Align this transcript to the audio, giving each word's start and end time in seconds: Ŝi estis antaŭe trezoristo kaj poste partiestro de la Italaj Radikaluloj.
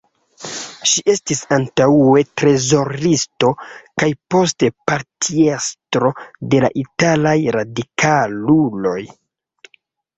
Ŝi 0.91 1.03
estis 1.13 1.41
antaŭe 1.57 2.23
trezoristo 2.43 3.53
kaj 4.03 4.11
poste 4.35 4.73
partiestro 4.89 6.15
de 6.55 6.67
la 6.67 6.75
Italaj 6.87 7.39
Radikaluloj. 7.61 9.01